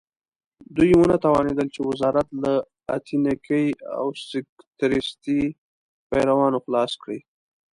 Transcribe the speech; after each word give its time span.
دوی 0.75 0.91
ونه 0.95 1.17
توانېدل 1.25 1.67
چې 1.75 1.79
وزارت 1.89 2.27
له 2.43 2.53
اتنیکي 2.95 3.65
او 3.97 4.05
سکتریستي 4.29 5.41
پیریانو 6.09 6.59
خلاص 6.65 6.91
کړي. 7.01 7.19